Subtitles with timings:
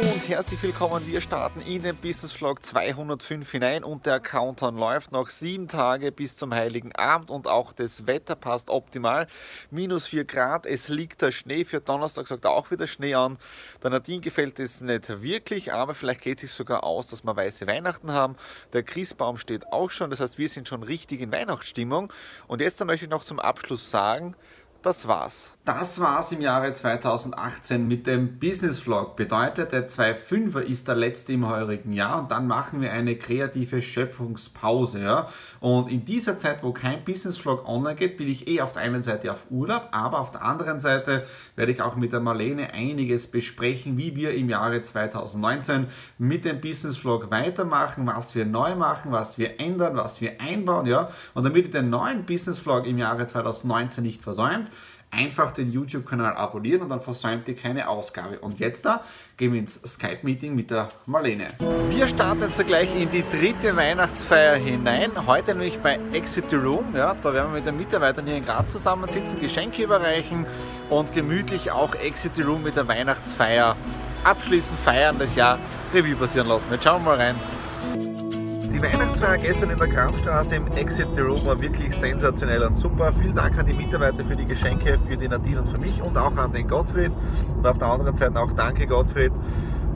[0.00, 1.06] Und herzlich willkommen.
[1.06, 6.10] Wir starten in den Business Vlog 205 hinein und der Countdown läuft noch sieben Tage
[6.10, 9.26] bis zum Heiligen Abend und auch das Wetter passt optimal.
[9.70, 11.66] Minus 4 Grad, es liegt der Schnee.
[11.66, 13.36] Für Donnerstag sagt auch wieder Schnee an.
[13.82, 17.36] Der Nadine gefällt es nicht wirklich, aber vielleicht geht es sich sogar aus, dass wir
[17.36, 18.36] weiße Weihnachten haben.
[18.72, 22.10] Der Christbaum steht auch schon, das heißt, wir sind schon richtig in Weihnachtsstimmung.
[22.46, 24.34] Und jetzt möchte ich noch zum Abschluss sagen,
[24.82, 25.52] das war's.
[25.66, 29.14] Das war's im Jahre 2018 mit dem Business Vlog.
[29.14, 33.82] Bedeutet, der 2.5er ist der letzte im heurigen Jahr und dann machen wir eine kreative
[33.82, 35.02] Schöpfungspause.
[35.02, 35.28] Ja?
[35.60, 38.82] Und in dieser Zeit, wo kein Business Vlog online geht, bin ich eh auf der
[38.82, 42.72] einen Seite auf Urlaub, aber auf der anderen Seite werde ich auch mit der Marlene
[42.72, 48.76] einiges besprechen, wie wir im Jahre 2019 mit dem Business Vlog weitermachen, was wir neu
[48.76, 50.86] machen, was wir ändern, was wir einbauen.
[50.86, 51.10] Ja?
[51.34, 54.69] Und damit ihr den neuen Business Vlog im Jahre 2019 nicht versäumt,
[55.10, 58.38] einfach den YouTube-Kanal abonnieren und dann versäumt ihr keine Ausgabe.
[58.38, 59.02] Und jetzt da
[59.36, 61.48] gehen wir ins Skype-Meeting mit der Marlene.
[61.90, 65.10] Wir starten jetzt gleich in die dritte Weihnachtsfeier hinein.
[65.26, 66.94] Heute nämlich bei Exit the Room.
[66.94, 70.46] Ja, da werden wir mit den Mitarbeitern hier in Graz zusammensitzen, Geschenke überreichen
[70.88, 73.76] und gemütlich auch Exit the Room mit der Weihnachtsfeier
[74.22, 75.58] abschließen, feiern, das Jahr
[75.92, 76.70] Revue passieren lassen.
[76.70, 77.59] Jetzt schauen wir mal rein.
[78.72, 83.12] Die Weihnachtsfeier gestern in der Kramstraße im Exit the Room war wirklich sensationell und super.
[83.12, 86.16] Vielen Dank an die Mitarbeiter für die Geschenke, für die Nadine und für mich und
[86.16, 87.10] auch an den Gottfried.
[87.56, 89.32] Und auf der anderen Seite auch danke Gottfried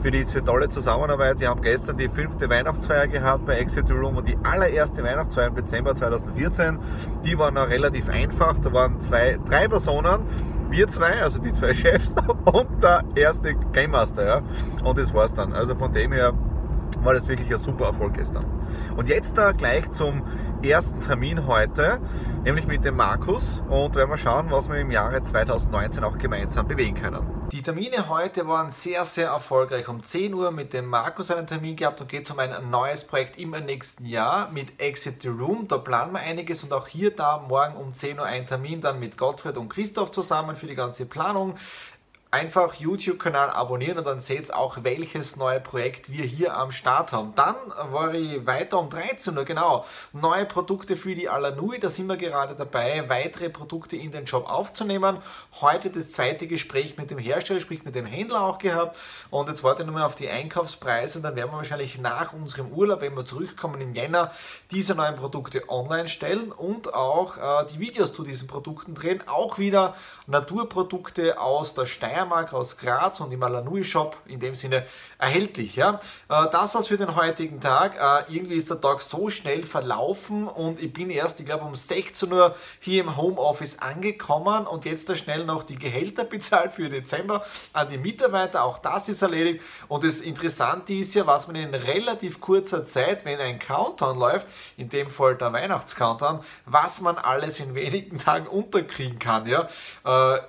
[0.01, 1.39] für diese tolle Zusammenarbeit.
[1.39, 5.47] Wir haben gestern die fünfte Weihnachtsfeier gehabt bei Exit the Room und die allererste Weihnachtsfeier
[5.47, 6.77] im Dezember 2014.
[7.23, 8.59] Die war noch relativ einfach.
[8.59, 10.21] Da waren zwei, drei Personen
[10.69, 12.15] wir zwei, also die zwei Chefs
[12.45, 14.25] und der erste Game Master.
[14.25, 14.41] Ja.
[14.83, 15.53] Und das war's dann.
[15.53, 16.33] Also von dem her
[17.03, 18.45] war das wirklich ein super Erfolg gestern.
[18.95, 20.23] Und jetzt da gleich zum
[20.61, 21.99] ersten Termin heute,
[22.43, 23.63] nämlich mit dem Markus.
[23.69, 27.35] Und werden wir schauen, was wir im Jahre 2019 auch gemeinsam bewegen können.
[27.51, 29.87] Die Termine heute waren sehr, sehr erfolgreich.
[29.87, 33.03] Um 10 Uhr mit dem Markus einen Termin gehabt und geht es um ein neues
[33.03, 35.67] Projekt im nächsten Jahr mit Exit the Room.
[35.67, 38.99] Da planen wir einiges und auch hier da morgen um 10 Uhr ein Termin dann
[38.99, 41.55] mit Gottfried und Christoph zusammen für die ganze Planung
[42.35, 47.13] einfach YouTube-Kanal abonnieren und dann seht ihr auch, welches neue Projekt wir hier am Start
[47.13, 47.31] haben.
[47.33, 47.55] Dann
[47.93, 52.17] war ich weiter um 13 Uhr, genau, neue Produkte für die Alanui, da sind wir
[52.17, 55.19] gerade dabei, weitere Produkte in den Job aufzunehmen.
[55.61, 58.97] Heute das zweite Gespräch mit dem Hersteller, sprich mit dem Händler auch gehabt
[59.29, 62.67] und jetzt warte ich nochmal auf die Einkaufspreise und dann werden wir wahrscheinlich nach unserem
[62.73, 64.33] Urlaub, wenn wir zurückkommen im Jänner,
[64.71, 69.23] diese neuen Produkte online stellen und auch äh, die Videos zu diesen Produkten drehen.
[69.25, 69.95] Auch wieder
[70.27, 74.85] Naturprodukte aus der Steiermark Steiermark, aus Graz und im Alanui Shop in dem Sinne
[75.17, 75.75] erhältlich.
[75.75, 75.99] Ja.
[76.29, 77.95] Äh, das war's für den heutigen Tag.
[77.95, 81.75] Äh, irgendwie ist der Tag so schnell verlaufen und ich bin erst, ich glaube, um
[81.75, 86.89] 16 Uhr hier im Homeoffice angekommen und jetzt da schnell noch die Gehälter bezahlt für
[86.89, 88.63] Dezember an die Mitarbeiter.
[88.63, 89.63] Auch das ist erledigt.
[89.87, 94.47] Und das Interessante ist ja, was man in relativ kurzer Zeit, wenn ein Countdown läuft,
[94.77, 99.45] in dem Fall der Weihnachtscountdown, was man alles in wenigen Tagen unterkriegen kann.
[99.45, 99.69] Ja.
[100.03, 100.39] Äh,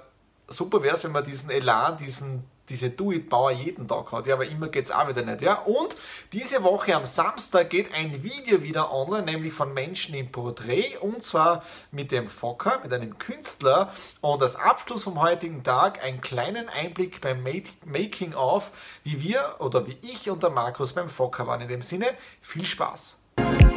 [0.48, 4.26] super wäre es, wenn man diesen Elan, diesen diese Do-It-Bauer jeden Tag hat.
[4.26, 5.42] Ja, aber immer geht es auch wieder nicht.
[5.42, 5.54] Ja?
[5.60, 5.96] Und
[6.32, 11.22] diese Woche am Samstag geht ein Video wieder online, nämlich von Menschen im Porträt und
[11.22, 13.92] zwar mit dem Fokker, mit einem Künstler.
[14.20, 17.44] Und als Abschluss vom heutigen Tag einen kleinen Einblick beim
[17.84, 18.72] Making-of,
[19.04, 21.60] wie wir oder wie ich und der Markus beim Fokker waren.
[21.60, 22.06] In dem Sinne,
[22.40, 23.18] viel Spaß!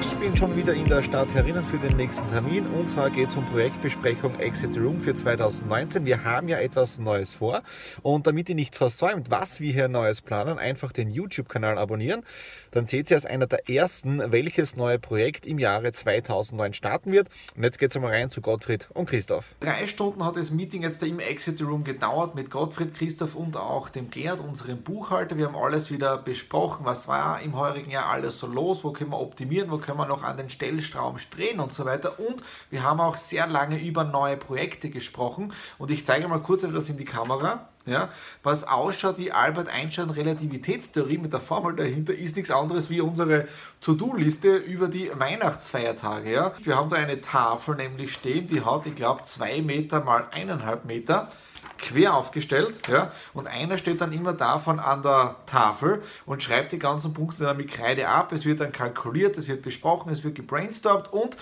[0.01, 3.30] Ich bin schon wieder in der Stadt Herinnen für den nächsten Termin und zwar geht
[3.30, 6.06] es um Projektbesprechung Exit Room für 2019.
[6.06, 7.62] Wir haben ja etwas Neues vor
[8.01, 12.24] und damit ihr nicht versäumt, was wir hier Neues planen, einfach den YouTube-Kanal abonnieren.
[12.71, 17.30] Dann seht ihr als einer der ersten, welches neue Projekt im Jahre 2009 starten wird.
[17.56, 19.56] Und jetzt geht es einmal rein zu Gottfried und Christoph.
[19.62, 23.89] Drei Stunden hat das Meeting jetzt im Exit Room gedauert mit Gottfried, Christoph und auch
[23.89, 25.38] dem Gerd, unserem Buchhalter.
[25.38, 29.12] Wir haben alles wieder besprochen, was war im heurigen Jahr alles so los, wo können
[29.12, 32.19] wir optimieren optimieren, wo können wir noch an den Stellschrauben drehen und so weiter.
[32.19, 36.63] Und wir haben auch sehr lange über neue Projekte gesprochen und ich zeige mal kurz
[36.63, 37.69] etwas in die Kamera.
[37.85, 38.09] Ja,
[38.44, 43.47] was ausschaut wie Albert Einstein Relativitätstheorie mit der Formel dahinter, ist nichts anderes wie unsere
[43.81, 46.31] To-Do-Liste über die Weihnachtsfeiertage.
[46.31, 46.51] Ja.
[46.61, 50.85] Wir haben da eine Tafel nämlich stehen, die hat, ich glaube, zwei Meter mal eineinhalb
[50.85, 51.31] Meter
[51.77, 56.79] quer aufgestellt, ja, und einer steht dann immer davon an der Tafel und schreibt die
[56.79, 58.31] ganzen Punkte dann mit Kreide ab.
[58.31, 61.38] Es wird dann kalkuliert, es wird besprochen, es wird gebrainstormt und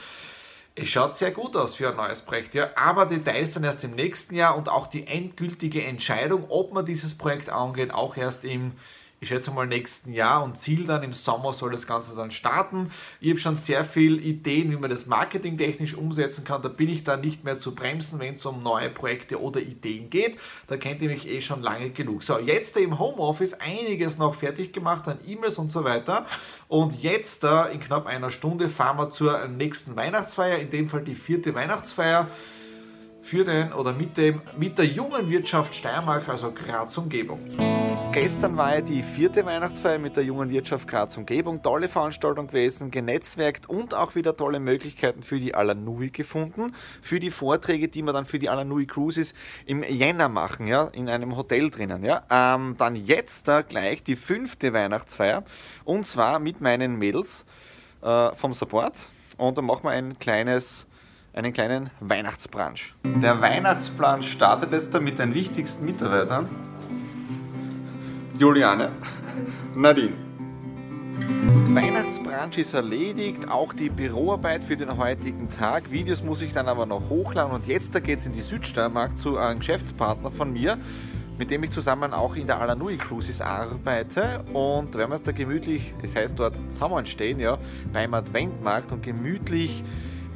[0.75, 3.95] es schaut sehr gut aus für ein neues Projekt, ja, aber Details dann erst im
[3.95, 8.73] nächsten Jahr und auch die endgültige Entscheidung, ob man dieses Projekt angeht, auch erst im
[9.19, 12.91] ich schätze mal nächsten Jahr und Ziel dann im Sommer soll das Ganze dann starten.
[13.19, 16.61] Ich habe schon sehr viele Ideen, wie man das marketingtechnisch umsetzen kann.
[16.61, 20.11] Da bin ich dann nicht mehr zu bremsen, wenn es um neue Projekte oder Ideen
[20.11, 20.37] geht.
[20.67, 22.21] Da kennt ihr mich eh schon lange genug.
[22.21, 26.27] So, jetzt im Homeoffice einiges noch fertig gemacht an E-Mails und so weiter.
[26.67, 31.03] Und jetzt da in knapp einer Stunde fahren wir zur nächsten Weihnachtsfeier, in dem Fall
[31.03, 32.29] die vierte Weihnachtsfeier
[33.27, 37.41] für den oder mit dem mit der jungen Wirtschaft Steiermark, also Graz Umgebung.
[38.13, 41.62] Gestern war ja die vierte Weihnachtsfeier mit der jungen Wirtschaft Graz Umgebung.
[41.62, 46.74] Tolle Veranstaltung gewesen, genetzwerkt und auch wieder tolle Möglichkeiten für die Alanui gefunden.
[47.01, 49.33] Für die Vorträge, die wir dann für die Alanui Cruises
[49.65, 52.06] im Jänner machen, ja, in einem Hotel drinnen.
[52.06, 52.24] Ja.
[52.31, 55.44] Ähm, dann jetzt da gleich die fünfte Weihnachtsfeier
[55.83, 57.45] und zwar mit meinen Mädels
[58.01, 59.09] äh, vom Support.
[59.35, 60.88] Und da machen wir ein kleines
[61.38, 62.95] einen kleinen Weihnachtsbrunch.
[63.04, 66.50] Der Weihnachtsplan startet jetzt da mit den wichtigsten Mitarbeitern.
[68.39, 68.89] Juliane,
[69.75, 70.13] Nadine.
[71.69, 75.92] Weihnachtsbrunch ist erledigt, auch die Büroarbeit für den heutigen Tag.
[75.92, 79.16] Videos muss ich dann aber noch hochladen und jetzt da geht es in die Südsteiermark
[79.16, 80.80] zu einem Geschäftspartner von mir,
[81.38, 85.31] mit dem ich zusammen auch in der Alanui Cruises arbeite und werden wir es da
[85.31, 87.60] gemütlich, das heißt dort zusammenstehen, ja,
[87.94, 89.84] beim Adventmarkt und gemütlich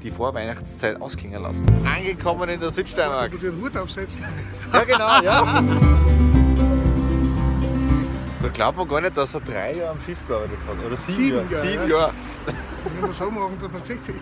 [0.03, 1.65] die Vorweihnachtszeit ausklingen lassen.
[1.85, 3.31] Angekommen in der Südsteiermark.
[3.31, 4.23] Du den Hut aufsetzen.
[4.73, 5.63] Ja, genau, ja.
[8.41, 10.85] Da glaubt man gar nicht, dass er drei Jahre am Schiff gearbeitet hat.
[10.85, 11.51] Oder sieben, Sieben Jahre.
[11.53, 11.97] Jahre, Sieben ja.
[11.97, 12.13] Jahre.
[12.99, 14.15] Wenn wir so machen, dass man 60.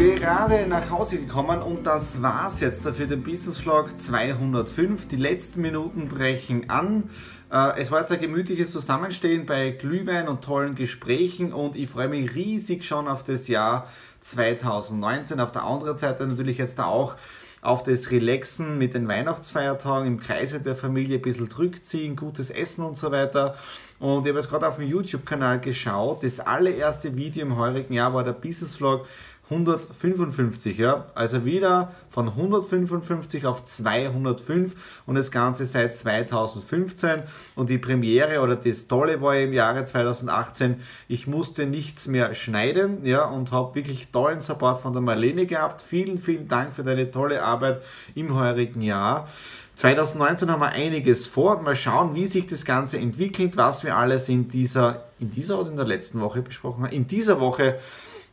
[0.00, 5.08] Gerade nach Hause gekommen und das war's jetzt für den Business Vlog 205.
[5.08, 7.10] Die letzten Minuten brechen an.
[7.52, 12.08] Äh, Es war jetzt ein gemütliches Zusammenstehen bei Glühwein und tollen Gesprächen und ich freue
[12.08, 13.88] mich riesig schon auf das Jahr
[14.20, 15.38] 2019.
[15.38, 17.16] Auf der anderen Seite natürlich jetzt da auch
[17.60, 22.86] auf das Relaxen mit den Weihnachtsfeiertagen im Kreise der Familie ein bisschen zurückziehen, gutes Essen
[22.86, 23.54] und so weiter.
[23.98, 26.22] Und ich habe jetzt gerade auf dem YouTube-Kanal geschaut.
[26.22, 29.06] Das allererste Video im heurigen Jahr war der Business Vlog
[29.50, 31.06] 155, ja.
[31.14, 37.22] Also wieder von 155 auf 205 und das Ganze seit 2015.
[37.56, 40.76] Und die Premiere oder das Tolle war im Jahre 2018,
[41.08, 45.82] ich musste nichts mehr schneiden, ja, und habe wirklich tollen Support von der Marlene gehabt.
[45.82, 47.82] Vielen, vielen Dank für deine tolle Arbeit
[48.14, 49.28] im heurigen Jahr.
[49.74, 51.60] 2019 haben wir einiges vor.
[51.62, 55.70] Mal schauen, wie sich das Ganze entwickelt, was wir alles in dieser, in dieser oder
[55.70, 56.92] in der letzten Woche besprochen haben.
[56.92, 57.78] In dieser Woche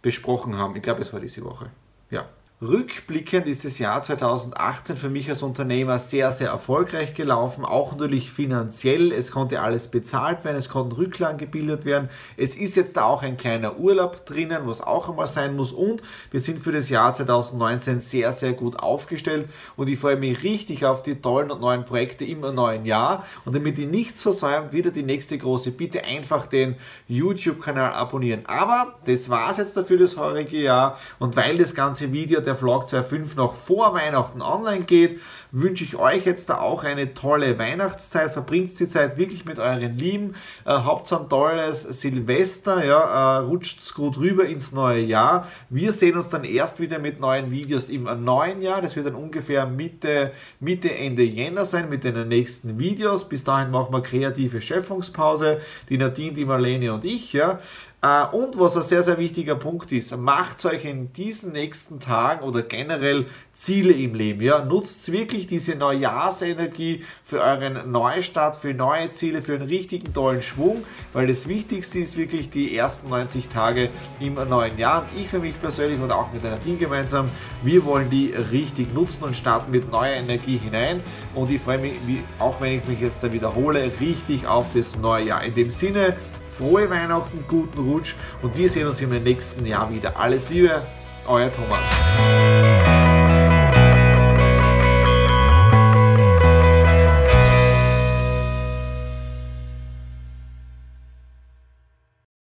[0.01, 0.75] besprochen haben.
[0.75, 1.69] Ich glaube, es war diese Woche.
[2.09, 2.27] Ja.
[2.59, 8.31] Rückblickend ist das Jahr 2018 für mich als Unternehmer sehr, sehr erfolgreich gelaufen, auch natürlich
[8.31, 9.12] finanziell.
[9.12, 12.09] Es konnte alles bezahlt werden, es konnten Rücklagen gebildet werden.
[12.36, 15.71] Es ist jetzt da auch ein kleiner Urlaub drinnen, was auch einmal sein muss.
[15.71, 20.42] Und wir sind für das Jahr 2019 sehr, sehr gut aufgestellt und ich freue mich
[20.42, 23.23] richtig auf die tollen und neuen Projekte im neuen Jahr.
[23.45, 26.76] Und damit ihr nichts versäumt, wieder die nächste große Bitte, einfach den
[27.07, 28.47] YouTube-Kanal abonnieren.
[28.47, 32.56] Aber das war es jetzt dafür das heurige Jahr und weil das ganze Video der
[32.56, 35.19] Vlog 2.5 noch vor Weihnachten online geht,
[35.51, 38.31] wünsche ich euch jetzt da auch eine tolle Weihnachtszeit.
[38.31, 40.35] Verbringt die Zeit wirklich mit euren Lieben.
[40.66, 45.47] Äh, habt ein tolles Silvester, ja, äh, rutscht gut rüber ins neue Jahr.
[45.69, 48.81] Wir sehen uns dann erst wieder mit neuen Videos im neuen Jahr.
[48.81, 53.27] Das wird dann ungefähr Mitte, Mitte, Ende Jänner sein mit den nächsten Videos.
[53.27, 55.59] Bis dahin machen wir kreative Schöpfungspause.
[55.89, 57.59] Die Nadine, die Marlene und ich, ja.
[57.99, 62.44] Äh, Und was ein sehr, sehr wichtiger Punkt ist, macht euch in diesen nächsten Tagen
[62.44, 64.42] oder generell Ziele im Leben.
[64.42, 64.63] Ja?
[64.63, 70.83] Nutzt wirklich diese Neujahrsenergie für euren Neustart, für neue Ziele, für einen richtigen tollen Schwung,
[71.13, 73.89] weil das Wichtigste ist wirklich die ersten 90 Tage
[74.19, 75.01] im neuen Jahr.
[75.01, 77.30] Und ich für mich persönlich und auch mit einer Team gemeinsam,
[77.63, 81.01] wir wollen die richtig nutzen und starten mit neuer Energie hinein.
[81.33, 81.94] Und ich freue mich,
[82.37, 85.44] auch wenn ich mich jetzt da wiederhole, richtig auf das neue Jahr.
[85.44, 86.16] In dem Sinne,
[86.57, 90.19] frohe Weihnachten, guten Rutsch und wir sehen uns im nächsten Jahr wieder.
[90.19, 90.81] Alles Liebe,
[91.28, 92.86] euer Thomas.